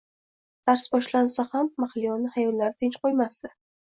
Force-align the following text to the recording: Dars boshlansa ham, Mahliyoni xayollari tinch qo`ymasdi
Dars 0.69 0.85
boshlansa 0.93 1.45
ham, 1.51 1.69
Mahliyoni 1.85 2.33
xayollari 2.37 2.79
tinch 2.83 3.01
qo`ymasdi 3.05 3.55